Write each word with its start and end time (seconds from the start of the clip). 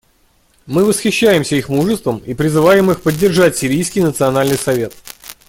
Мы 0.65 0.83
восхищаемся 0.83 1.55
их 1.57 1.69
мужеством 1.69 2.23
и 2.25 2.33
призываем 2.33 2.89
их 2.89 3.03
поддержать 3.03 3.57
Сирийский 3.59 4.01
национальный 4.01 4.57
совет. 4.57 4.95